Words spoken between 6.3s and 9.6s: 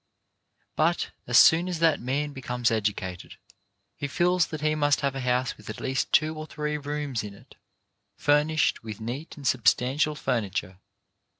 or three rooms in it, furnished with neat and